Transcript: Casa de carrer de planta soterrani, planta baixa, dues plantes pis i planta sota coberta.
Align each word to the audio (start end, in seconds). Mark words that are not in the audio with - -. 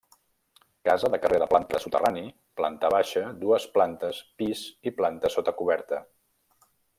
Casa 0.87 1.09
de 1.15 1.19
carrer 1.25 1.41
de 1.43 1.47
planta 1.51 1.81
soterrani, 1.83 2.23
planta 2.61 2.91
baixa, 2.95 3.25
dues 3.45 3.69
plantes 3.77 4.23
pis 4.41 4.65
i 4.89 4.95
planta 5.03 5.33
sota 5.37 5.55
coberta. 5.61 6.03